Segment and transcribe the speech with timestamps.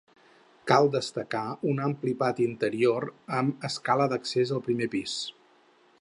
[0.69, 1.43] Cal destacar
[1.73, 3.07] un ampli pati interior
[3.41, 5.19] amb escala d'accés al primer pis.